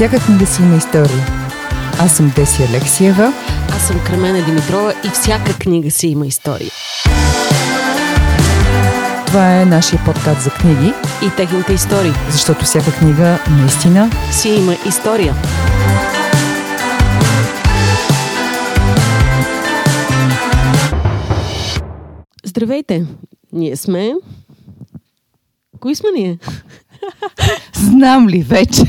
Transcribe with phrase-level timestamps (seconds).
[0.00, 1.26] Всяка книга си има история.
[1.98, 3.32] Аз съм Деси Алексиева.
[3.68, 6.70] Аз съм Кремена Димитрова и всяка книга си има история.
[9.26, 10.92] Това е нашия подкаст за книги.
[11.26, 12.12] И техните истории.
[12.30, 15.34] Защото всяка книга наистина си има история.
[22.44, 23.06] Здравейте!
[23.52, 24.12] Ние сме...
[25.80, 26.38] Кои сме ние?
[27.80, 28.82] Знам ли вече?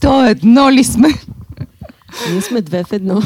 [0.00, 1.08] То едно ли сме?
[2.30, 3.22] Ние сме две в едно.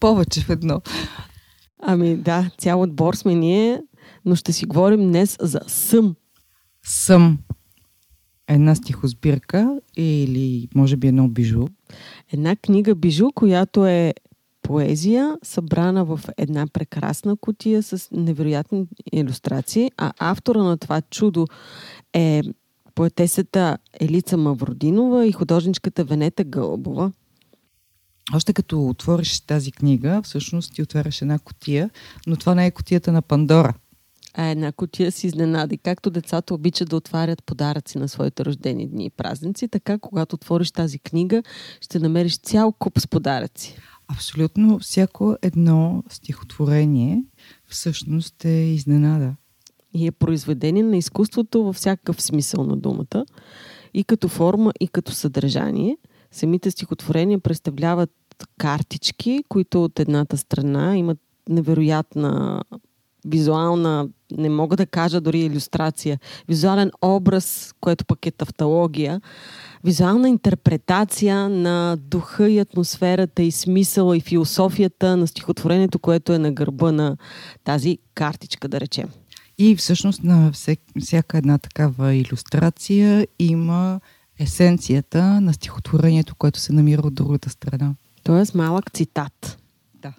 [0.00, 0.80] Повече в едно.
[1.82, 3.80] Ами да, цял отбор сме ние,
[4.24, 6.14] но ще си говорим днес за съм.
[6.82, 7.38] Съм.
[8.48, 11.66] Една стихосбирка или може би едно бижу.
[12.32, 14.14] Една книга бижу, която е
[14.62, 21.46] поезия, събрана в една прекрасна котия с невероятни иллюстрации, а автора на това чудо
[22.12, 22.42] е
[22.98, 27.12] поетесата Елица Мавродинова и художничката Венета Гълбова.
[28.34, 31.90] Още като отвориш тази книга, всъщност ти отваряш една котия,
[32.26, 33.74] но това не е котията на Пандора.
[34.34, 35.78] А една котия си изненади.
[35.78, 40.70] Както децата обичат да отварят подаръци на своите рождени дни и празници, така когато отвориш
[40.70, 41.42] тази книга,
[41.80, 43.76] ще намериш цял куп с подаръци.
[44.08, 47.24] Абсолютно всяко едно стихотворение
[47.68, 49.34] всъщност е изненада.
[49.94, 53.24] И е произведение на изкуството във всякакъв смисъл на думата.
[53.94, 55.96] И като форма, и като съдържание.
[56.30, 58.10] Самите стихотворения представляват
[58.58, 62.62] картички, които от едната страна имат невероятна
[63.26, 69.20] визуална, не мога да кажа дори иллюстрация, визуален образ, което пък е тавтология,
[69.84, 76.52] визуална интерпретация на духа и атмосферата и смисъла и философията на стихотворението, което е на
[76.52, 77.16] гърба на
[77.64, 79.08] тази картичка, да речем.
[79.58, 80.52] И всъщност на
[81.00, 84.00] всяка една такава иллюстрация има
[84.38, 87.94] есенцията на стихотворението, което се намира от другата страна.
[88.22, 89.58] Тоест малък цитат.
[89.94, 90.12] Да.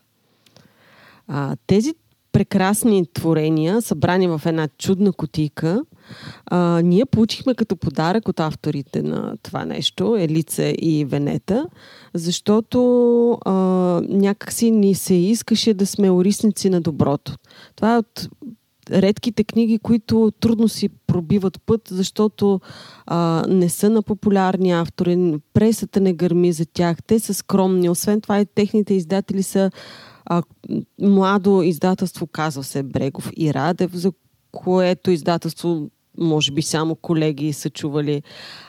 [1.27, 1.93] А, тези
[2.31, 5.83] прекрасни творения, събрани в една чудна котика,
[6.45, 11.65] а, ние получихме като подарък от авторите на това нещо, Елица и Венета,
[12.13, 13.51] защото а,
[14.09, 17.35] някакси ни се искаше да сме орисници на доброто.
[17.75, 18.29] Това е от
[18.91, 22.61] редките книги, които трудно си пробиват път, защото
[23.05, 27.89] а, не са на популярни автори, пресата не гърми за тях, те са скромни.
[27.89, 29.71] Освен това и техните издатели са
[30.25, 30.43] а,
[31.01, 34.11] младо издателство, казва се Брегов и Радев, за
[34.51, 38.23] което издателство може би само колеги са чували.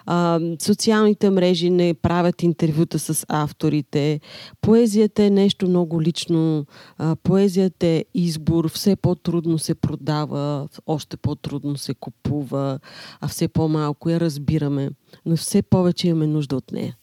[0.06, 4.20] А, социалните мрежи не правят интервюта с авторите.
[4.60, 6.66] Поезията е нещо много лично.
[6.98, 8.68] А, поезията е избор.
[8.68, 12.78] Все по-трудно се продава, още по-трудно се купува,
[13.20, 14.90] а все по-малко я разбираме.
[15.26, 16.96] Но все повече имаме нужда от нея.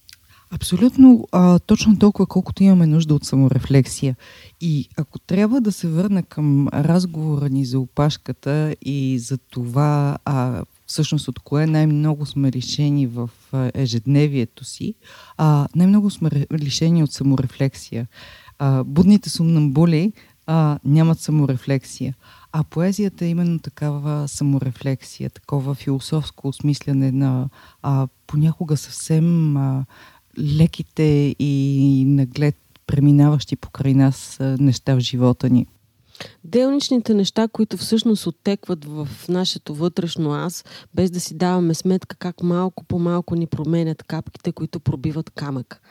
[0.52, 4.16] Абсолютно а, точно толкова, колкото имаме нужда от саморефлексия.
[4.62, 10.63] И ако трябва да се върна към разговора ни за опашката и за това, а,
[10.86, 13.30] всъщност от кое най-много сме лишени в
[13.74, 14.94] ежедневието си,
[15.38, 18.07] а, най-много сме лишени от саморефлексия.
[18.59, 20.13] А, будните сумнамбули
[20.47, 22.16] а, нямат саморефлексия.
[22.52, 27.50] А поезията е именно такава саморефлексия, такова философско осмисляне на
[27.81, 29.86] а, понякога съвсем а,
[30.40, 32.56] леките и наглед
[32.88, 35.66] преминаващи покрай нас неща в живота ни.
[36.44, 42.44] Делничните неща, които всъщност оттекват в нашето вътрешно аз, без да си даваме сметка как
[42.44, 45.81] малко по малко ни променят капките, които пробиват камък.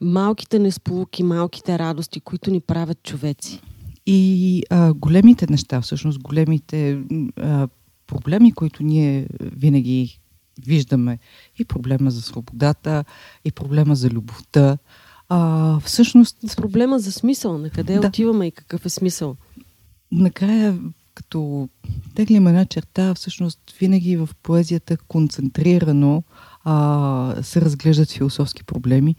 [0.00, 3.60] Малките несполуки, малките радости, които ни правят човеци.
[4.06, 6.98] И а, големите неща, всъщност големите
[7.36, 7.68] а,
[8.06, 10.20] проблеми, които ние винаги
[10.66, 11.18] виждаме
[11.58, 13.04] и проблема за свободата,
[13.44, 14.78] и проблема за любовта.
[15.28, 16.56] А, всъщност...
[16.56, 18.08] Проблема за смисъл, на къде да.
[18.08, 19.36] отиваме и какъв е смисъл.
[20.12, 20.78] Накрая,
[21.14, 21.68] като
[22.14, 26.22] теглим една черта, всъщност винаги в поезията концентрирано
[26.64, 29.16] а, се разглеждат философски проблеми.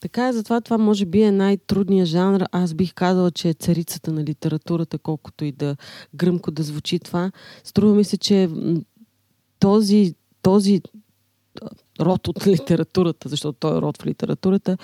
[0.00, 2.44] Така е, затова това може би е най-трудният жанр.
[2.52, 5.76] Аз бих казала, че е царицата на литературата, колкото и да
[6.14, 7.32] гръмко да звучи това.
[7.64, 8.48] Струва ми се, че
[9.58, 10.80] този, този
[12.00, 14.78] род от литературата, защото той е род в литературата,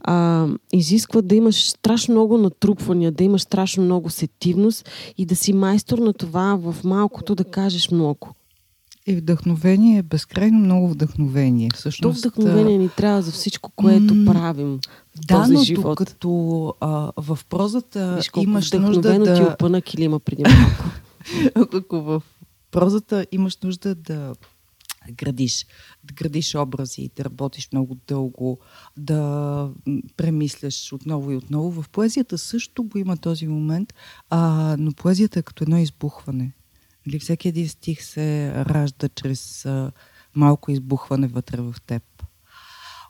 [0.00, 4.88] а, изисква да имаш страшно много натрупвания, да имаш страшно много сетивност
[5.18, 8.34] и да си майстор на това в малкото да кажеш много.
[9.06, 11.68] И вдъхновение, безкрайно много вдъхновение.
[11.74, 14.78] Всъщност, То вдъхновение ни трябва за всичко, което м- правим
[15.16, 15.98] в да, този но живот.
[15.98, 19.34] като а, в прозата Виж имаш нужда да...
[19.34, 20.84] ти опъна килима преди малко.
[21.76, 22.22] Ако в
[22.70, 24.34] прозата имаш нужда да
[25.10, 25.66] градиш,
[26.04, 28.58] да градиш образи, да работиш много дълго,
[28.96, 29.70] да
[30.16, 31.82] премисляш отново и отново.
[31.82, 33.94] В поезията също го има този момент,
[34.30, 36.52] а, но поезията е като едно избухване.
[37.06, 39.92] Нали, всеки един стих се ражда чрез а,
[40.34, 42.02] малко избухване вътре в теб.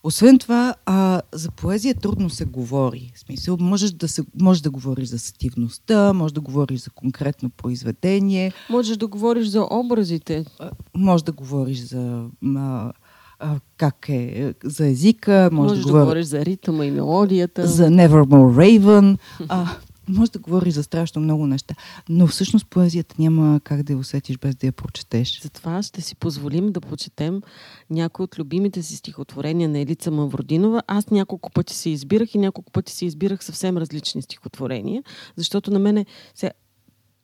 [0.09, 3.13] Освен това, а, за поезия трудно се говори.
[3.15, 7.51] В смисъл, можеш да, се, можеш да говориш за сетивността, можеш да говориш за конкретно
[7.51, 8.53] произведение.
[8.71, 10.45] Можеш да говориш за образите.
[10.59, 12.25] А, можеш да говориш за
[12.57, 12.93] а,
[13.39, 15.49] а, как е, за езика.
[15.53, 17.67] Можеш, можеш да, да говориш за ритъма и мелодията.
[17.67, 19.19] За Nevermore Raven.
[19.49, 19.67] А,
[20.09, 21.75] може да говориш за страшно много неща,
[22.09, 25.43] но всъщност поезията няма как да я усетиш без да я прочетеш.
[25.43, 27.43] Затова ще си позволим да почетем
[27.91, 30.83] някои от любимите си стихотворения на Елица Мавродинова.
[30.87, 35.03] Аз няколко пъти се избирах и няколко пъти се избирах съвсем различни стихотворения,
[35.37, 36.53] защото на мене, сега,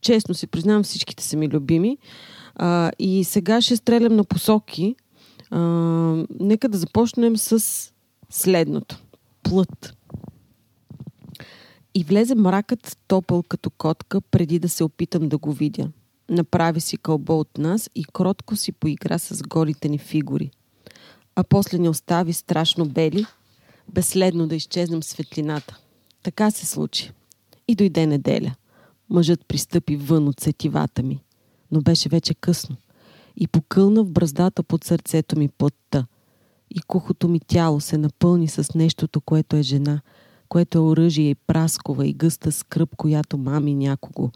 [0.01, 1.99] честно си признавам, всичките са ми любими.
[2.55, 4.95] А, и сега ще стрелям на посоки.
[5.51, 5.61] А,
[6.41, 7.65] нека да започнем с
[8.31, 8.99] следното.
[9.43, 9.95] Плът.
[11.94, 15.91] И влезе мракът топъл като котка, преди да се опитам да го видя.
[16.29, 20.50] Направи си кълбо от нас и кротко си поигра с голите ни фигури.
[21.37, 23.26] А после ни остави страшно бели,
[23.88, 25.79] безследно да изчезнем светлината.
[26.23, 27.12] Така се случи.
[27.69, 28.55] И дойде неделя.
[29.11, 31.23] Мъжът пристъпи вън от сетивата ми.
[31.70, 32.76] Но беше вече късно.
[33.37, 36.06] И покълна в бръздата под сърцето ми плътта.
[36.70, 40.00] И кухото ми тяло се напълни с нещото, което е жена–
[40.49, 44.31] което е оръжие и праскова и гъста скръп, която мами някого.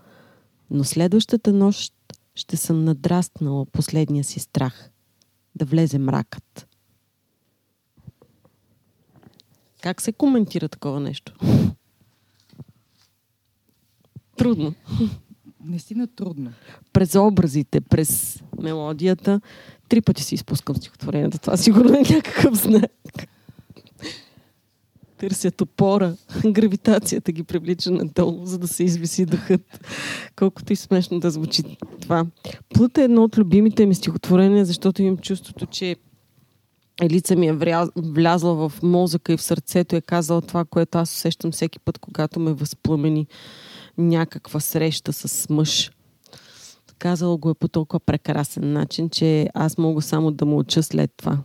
[0.71, 1.95] Но следващата нощ
[2.35, 4.91] ще съм надраснала последния си страх.
[5.55, 6.69] Да влезе мракът.
[9.83, 11.35] Как се коментира такова нещо?
[14.37, 14.75] Трудно.
[15.65, 16.53] Наистина трудно.
[16.93, 19.41] През образите, през мелодията.
[19.89, 21.39] Три пъти си изпускам стихотворението.
[21.39, 23.29] Това сигурно е някакъв знак
[25.19, 26.17] търсят опора.
[26.47, 29.61] Гравитацията ги привлича надолу, за да се извиси дъхът.
[30.37, 31.63] Колкото и смешно да звучи
[32.01, 32.27] това.
[32.75, 35.97] Плът е едно от любимите ми стихотворения, защото имам чувството, че
[37.03, 37.59] Елица ми е
[37.97, 42.41] влязла в мозъка и в сърцето е казала това, което аз усещам всеки път, когато
[42.41, 43.27] ме възпламени
[43.99, 45.91] някаква среща с мъж.
[46.99, 51.11] Казала го е по толкова прекрасен начин, че аз мога само да му уча след
[51.17, 51.39] това.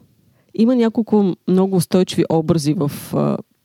[0.53, 2.91] Има няколко много устойчиви образи в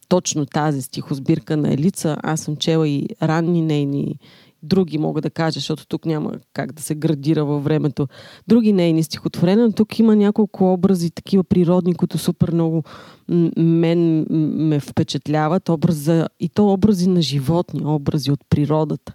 [0.08, 2.16] точно тази стихосбирка на Елица.
[2.22, 4.18] Аз съм чела и ранни нейни,
[4.62, 8.08] други мога да кажа, защото тук няма как да се градира във времето.
[8.48, 12.82] Други нейни стихотворения, но тук има няколко образи, такива природни, които супер много
[13.56, 14.26] мен
[14.68, 15.68] ме впечатляват.
[15.68, 19.14] Образа, и то образи на животни, образи от природата.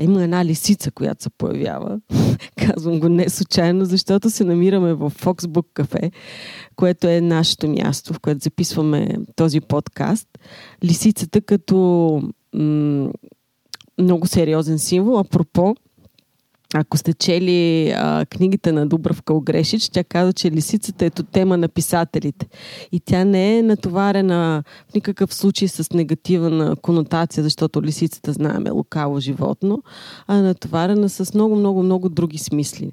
[0.00, 2.00] Има една лисица, която се появява.
[2.66, 6.10] Казвам го не случайно, защото се намираме в Foxbook кафе,
[6.76, 10.28] което е нашето място, в което записваме този подкаст.
[10.84, 11.76] Лисицата като
[12.54, 13.10] м-
[13.98, 15.18] много сериозен символ.
[15.18, 15.74] Апропо,
[16.74, 21.68] ако сте чели а, книгите на Дубравка Огрешич, тя казва, че лисицата е тема на
[21.68, 22.48] писателите.
[22.92, 28.70] И тя не е натоварена в никакъв случай с негативна конотация, защото лисицата, знаем, е
[28.70, 29.82] лукаво животно,
[30.26, 32.92] а е натоварена с много, много, много други смисли.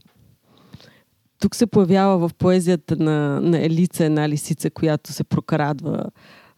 [1.39, 6.05] Тук се появява в поезията на, на Елица една лисица, която се прокрадва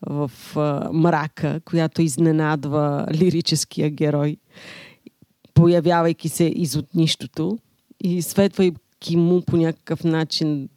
[0.08, 4.38] в а, мрака, която изненадва лирическия герой
[5.60, 7.60] появявайки се из от нищото
[8.00, 10.70] и светвайки му по някакъв начин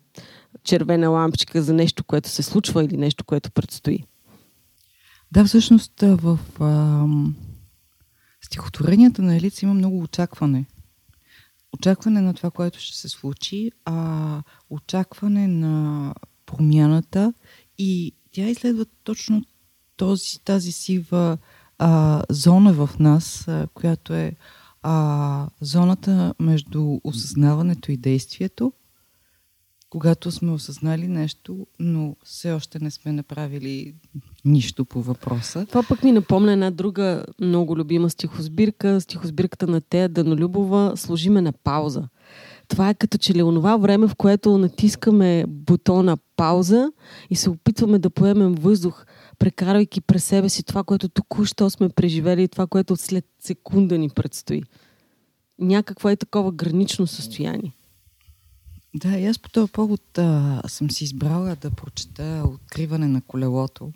[0.64, 4.04] червена лампичка за нещо, което се случва или нещо, което предстои.
[5.32, 7.06] Да, всъщност в а,
[8.40, 10.64] стихотворенията на Елица има много очакване.
[11.74, 16.14] Очакване на това, което ще се случи, а очакване на
[16.46, 17.32] промяната
[17.78, 19.44] и тя изследва точно
[19.96, 21.38] този, тази сива
[21.78, 24.36] а, зона в нас, а, която е
[24.82, 28.72] а, зоната между осъзнаването и действието,
[29.90, 33.94] когато сме осъзнали нещо, но все още не сме направили
[34.44, 35.66] нищо по въпроса.
[35.66, 41.52] Това пък ми напомня една друга много любима стихосбирка, стихосбирката на Тея Данолюбова «Служиме на
[41.52, 42.08] пауза».
[42.68, 46.92] Това е като че ли онова време, в което натискаме бутона пауза
[47.30, 49.06] и се опитваме да поемем въздух,
[49.38, 54.08] прекарвайки през себе си това, което току-що сме преживели и това, което след секунда ни
[54.08, 54.62] предстои.
[55.58, 57.72] Някакво е такова гранично състояние.
[58.94, 63.92] Да, и аз по този повод а, съм си избрала да прочета Откриване на колелото.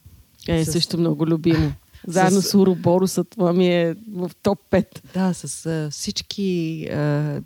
[0.49, 0.73] Е, с...
[0.73, 1.73] също много любимо.
[2.07, 4.87] Заедно с, с Уроборуса, това ми е в топ 5.
[5.15, 7.41] Да, с а, всички а,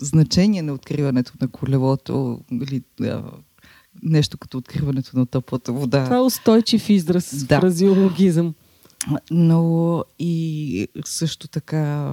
[0.00, 3.22] значения на откриването на колелото, или а,
[4.02, 6.04] нещо като откриването на топлата вода.
[6.04, 7.60] Това е устойчив израз, да.
[7.60, 8.54] фразиологизъм.
[9.30, 12.12] Но и също така,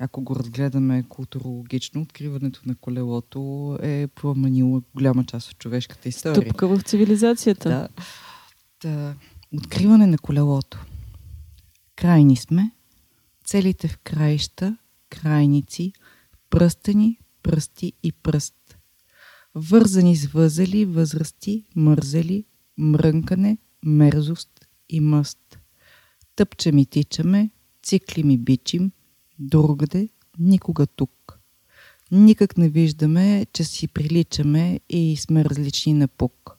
[0.00, 6.42] ако го разгледаме културологично, откриването на колелото е променило голяма част от човешката история.
[6.42, 7.68] Стъпка в цивилизацията.
[7.68, 7.88] Да.
[8.88, 9.14] да.
[9.56, 10.84] Откриване на колелото.
[11.96, 12.70] Крайни сме,
[13.44, 14.76] целите в краища,
[15.10, 15.92] крайници,
[16.50, 18.54] пръстени, пръсти и пръст.
[19.54, 22.44] Вързани с възели, възрасти, мързели,
[22.78, 25.58] мрънкане, мерзост и мъст.
[26.36, 27.50] Тъпчем и тичаме,
[27.82, 28.90] циклим и бичим,
[29.38, 31.38] другаде, никога тук.
[32.12, 36.56] Никак не виждаме, че си приличаме и сме различни на пук.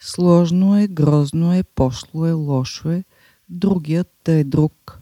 [0.00, 3.04] Сложно е, грозно е, пошло е, лошо е,
[3.48, 5.00] другият е друг.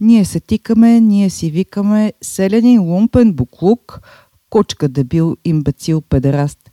[0.00, 4.00] Ние се тикаме, ние си викаме, селени лумпен буклук,
[4.50, 6.70] кучка дебил, имбецил, педераст.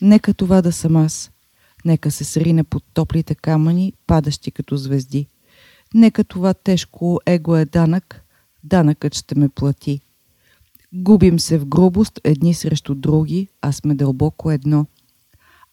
[0.00, 1.30] Нека това да съм аз.
[1.84, 5.26] Нека се срине под топлите камъни, падащи като звезди.
[5.94, 8.22] Нека това тежко его е данък,
[8.64, 10.00] данъкът ще ме плати.
[10.92, 14.86] Губим се в грубост едни срещу други, а сме дълбоко едно.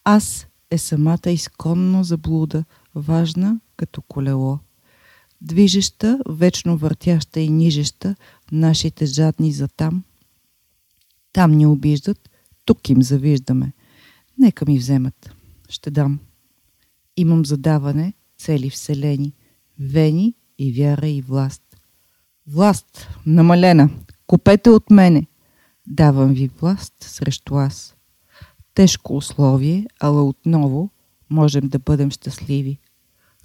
[0.03, 2.63] Аз е самата изконно заблуда,
[2.95, 4.59] важна като колело.
[5.41, 8.15] Движеща, вечно въртяща и нижеща,
[8.51, 10.03] нашите жадни за там.
[11.33, 12.29] Там ни обиждат,
[12.65, 13.73] тук им завиждаме.
[14.37, 15.35] Нека ми вземат.
[15.69, 16.19] Ще дам.
[17.17, 19.33] Имам задаване, цели вселени,
[19.79, 21.61] вени и вяра и власт.
[22.47, 23.89] Власт, намалена,
[24.27, 25.27] купете от мене.
[25.87, 27.95] Давам ви власт срещу аз.
[28.73, 30.89] Тежко условие, ала отново
[31.29, 32.77] можем да бъдем щастливи.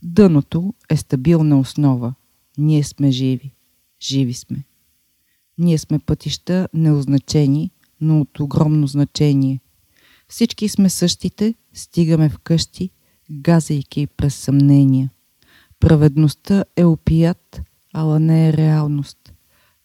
[0.03, 2.15] Дъното е стабилна основа.
[2.59, 3.55] Ние сме живи.
[4.03, 4.65] Живи сме.
[5.59, 9.61] Ние сме пътища неозначени, но от огромно значение.
[10.29, 12.91] Всички сме същите, стигаме вкъщи,
[13.31, 15.11] газейки през съмнения.
[15.81, 17.63] Праведността е опият,
[17.95, 19.33] ала не е реалност.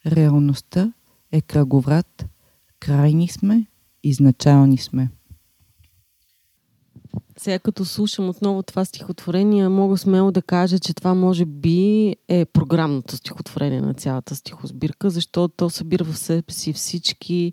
[0.07, 0.93] Реалността
[1.31, 2.25] е кръговрат,
[2.79, 3.67] крайни сме,
[4.03, 5.09] изначални сме.
[7.37, 12.45] Сега като слушам отново това стихотворение, мога смело да кажа, че това може би е
[12.45, 17.51] програмното стихотворение на цялата стихосбирка, защото то събира в себе си всички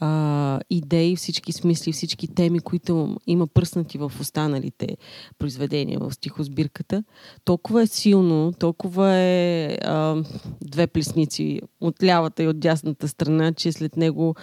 [0.00, 4.96] а, идеи, всички смисли, всички теми, които има пръснати в останалите
[5.38, 7.04] произведения в стихосбирката.
[7.44, 10.22] Толкова е силно, толкова е а,
[10.62, 14.34] две плесници от лявата и от дясната страна, че след него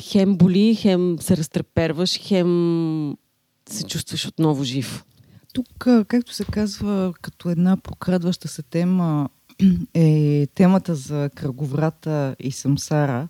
[0.00, 3.16] хем боли, хем се разтреперваш, хем
[3.68, 5.04] се чувстваш отново жив.
[5.52, 5.66] Тук,
[6.08, 9.28] както се казва, като една прокрадваща се тема
[9.94, 13.28] е темата за кръговрата и самсара.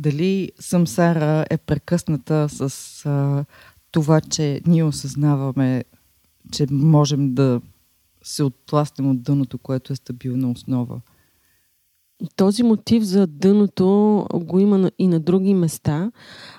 [0.00, 3.44] Дали самсара е прекъсната с а,
[3.90, 5.84] това, че ние осъзнаваме,
[6.52, 7.60] че можем да
[8.22, 11.00] се оттласнем от дъното, което е стабилна основа.
[12.36, 16.12] Този мотив за дъното го има и на други места.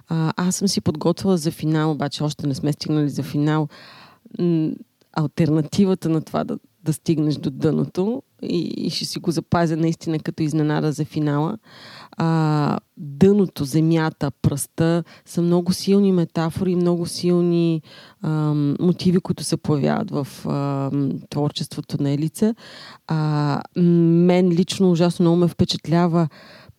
[0.07, 3.67] А, аз съм си подготвила за финал, обаче още не сме стигнали за финал.
[5.13, 10.19] Альтернативата на това да, да стигнеш до дъното и, и ще си го запазя наистина
[10.19, 11.57] като изненада за финала.
[12.17, 17.81] А, дъното, земята, пръста са много силни метафори, много силни
[18.21, 20.91] а, мотиви, които се появяват в а,
[21.29, 22.55] творчеството на Елица.
[23.07, 26.27] А, мен лично ужасно много ме впечатлява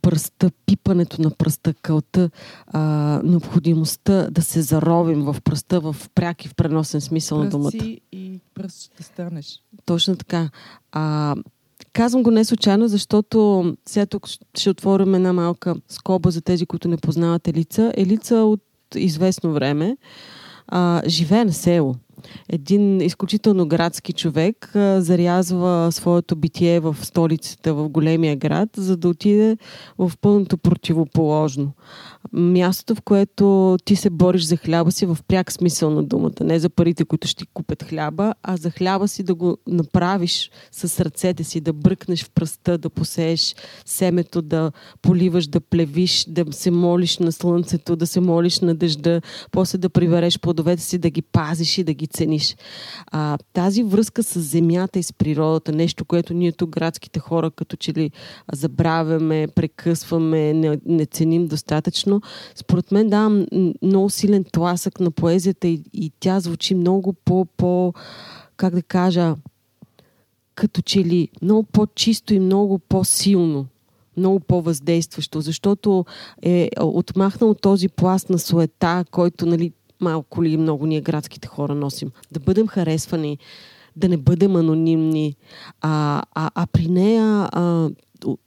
[0.02, 2.30] пръста, пипането на пръста, кълта,
[2.66, 2.80] а,
[3.24, 7.96] необходимостта да се заровим в пръста в пряк и в преносен смисъл пръст на думата.
[8.12, 9.62] и пръст ще станеш.
[9.86, 10.50] Точно така.
[10.92, 11.34] А,
[11.92, 16.88] казвам го не случайно, защото сега тук ще отворим една малка скоба за тези, които
[16.88, 17.92] не познават Елица.
[17.96, 18.62] Елица от
[18.94, 19.96] известно време
[20.68, 21.94] а, живее на село
[22.48, 29.56] един изключително градски човек зарязва своето битие в столицата, в големия град, за да отиде
[29.98, 31.72] в пълното противоположно.
[32.32, 36.44] Мястото, в което ти се бориш за хляба си в пряк смисъл на думата.
[36.44, 41.04] Не за парите, които ще купят хляба, а за хляба си да го направиш с
[41.04, 46.70] ръцете си, да бръкнеш в пръста, да посееш семето, да поливаш, да плевиш, да се
[46.70, 51.22] молиш на слънцето, да се молиш на дъжда, после да прибереш плодовете си, да ги
[51.22, 52.56] пазиш и да ги цениш.
[53.06, 57.76] А, тази връзка с земята и с природата, нещо, което ние тук, градските хора, като
[57.76, 58.10] че ли
[58.52, 62.11] забравяме, прекъсваме, не, не ценим достатъчно,
[62.54, 63.46] според мен дава
[63.82, 67.94] много силен тласък на поезията и, и тя звучи много по, по
[68.56, 69.36] как да кажа,
[70.54, 73.66] като че ли много по-чисто и много по-силно,
[74.16, 76.04] много по-въздействащо, защото
[76.42, 82.10] е отмахнал този пласт на суета, който нали, малко ли много ние градските хора носим.
[82.32, 83.38] Да бъдем харесвани,
[83.96, 85.36] да не бъдем анонимни.
[85.80, 87.90] А, а, а при нея а,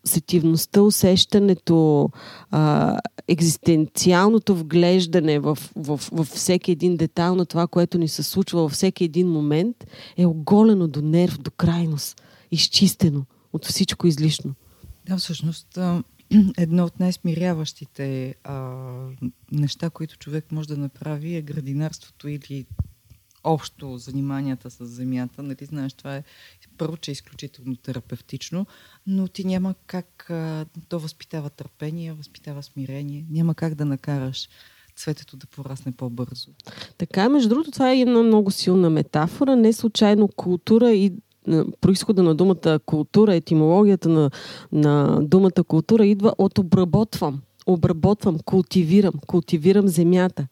[0.04, 2.10] сетивността, усещането,
[2.52, 8.62] а, екзистенциалното вглеждане в, в, в всеки един детайл на това, което ни се случва
[8.62, 14.54] във всеки един момент, е оголено до нерв, до крайност, изчистено от всичко излишно.
[15.06, 15.78] Да, всъщност
[16.58, 18.74] едно от най-смиряващите а,
[19.52, 22.66] неща, които човек може да направи е градинарството или
[23.46, 25.44] общо заниманията с земята.
[25.44, 26.24] Нали, знаеш, това е
[26.78, 28.66] първо, че е изключително терапевтично,
[29.08, 30.26] но ти няма как,
[30.90, 34.50] то възпитава търпение, възпитава смирение, няма как да накараш
[34.96, 36.50] цветето да порасне по-бързо.
[36.98, 39.56] Така, между другото, това е една много силна метафора.
[39.56, 41.14] Не случайно култура и
[41.82, 44.32] происхода на думата култура, етимологията на,
[44.72, 47.42] на думата култура идва от обработвам.
[47.68, 50.48] Обработвам, култивирам, култивирам земята.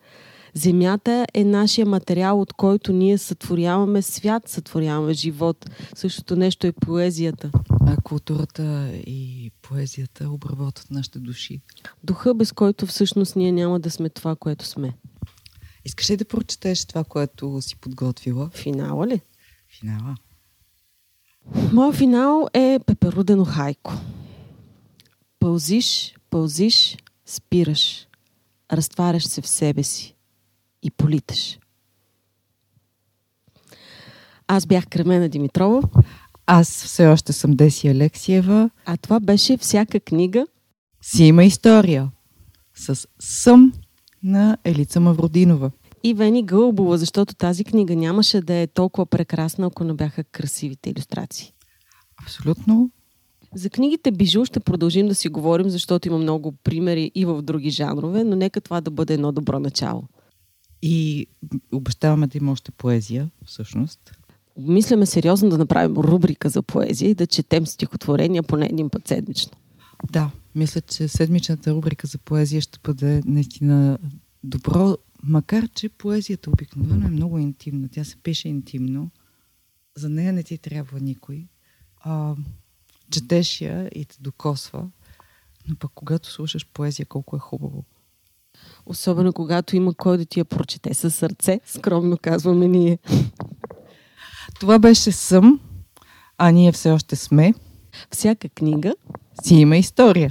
[0.55, 5.69] Земята е нашия материал, от който ние сътворяваме свят, сътворяваме живот.
[5.95, 7.51] Същото нещо е поезията.
[7.85, 11.61] А културата и поезията обработват нашите души.
[12.03, 14.93] Духа, без който всъщност ние няма да сме това, което сме.
[15.85, 18.49] Искаш ли да прочетеш това, което си подготвила?
[18.49, 19.21] Финала ли?
[19.79, 20.15] Финала.
[21.71, 23.93] Моят финал е пеперудено хайко.
[25.39, 28.07] Пълзиш, пълзиш, спираш.
[28.71, 30.13] Разтваряш се в себе си
[30.83, 31.59] и политаш.
[34.47, 35.81] Аз бях Кремена Димитрова.
[36.45, 38.69] Аз все още съм Деси Алексиева.
[38.85, 40.47] А това беше всяка книга.
[41.01, 42.11] Си има история.
[42.75, 43.73] С Съм
[44.23, 45.71] на Елица Мавродинова.
[46.03, 50.89] И Вени Гълбова, защото тази книга нямаше да е толкова прекрасна, ако не бяха красивите
[50.89, 51.53] иллюстрации.
[52.23, 52.89] Абсолютно.
[53.55, 57.69] За книгите Бижу ще продължим да си говорим, защото има много примери и в други
[57.69, 60.03] жанрове, но нека това да бъде едно добро начало.
[60.85, 61.27] И
[61.71, 64.11] обещаваме да има още поезия, всъщност.
[64.57, 69.51] Мисляме сериозно да направим рубрика за поезия и да четем стихотворения поне един път седмично.
[70.11, 73.97] Да, мисля, че седмичната рубрика за поезия ще бъде наистина
[74.43, 77.89] добро, макар че поезията обикновено е много интимна.
[77.91, 79.11] Тя се пише интимно.
[79.97, 81.47] За нея не ти трябва никой.
[81.99, 82.35] А,
[83.11, 84.89] четеш я и те докосва.
[85.67, 87.85] Но пък когато слушаш поезия, колко е хубаво.
[88.85, 92.97] Особено когато има кой да ти я прочете със сърце, скромно казваме ние.
[94.59, 95.59] Това беше съм,
[96.37, 97.53] а ние все още сме.
[98.11, 98.93] Всяка книга
[99.43, 100.29] си има история.